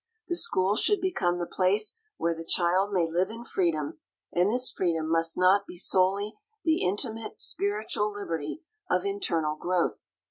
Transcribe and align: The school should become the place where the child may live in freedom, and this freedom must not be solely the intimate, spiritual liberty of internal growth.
The 0.29 0.35
school 0.35 0.77
should 0.77 0.99
become 0.99 1.37
the 1.37 1.45
place 1.45 1.99
where 2.17 2.33
the 2.33 2.43
child 2.43 2.91
may 2.91 3.07
live 3.07 3.29
in 3.29 3.43
freedom, 3.43 3.99
and 4.33 4.49
this 4.49 4.71
freedom 4.71 5.07
must 5.07 5.37
not 5.37 5.67
be 5.67 5.77
solely 5.77 6.33
the 6.65 6.81
intimate, 6.81 7.39
spiritual 7.39 8.11
liberty 8.11 8.63
of 8.89 9.05
internal 9.05 9.57
growth. 9.57 10.07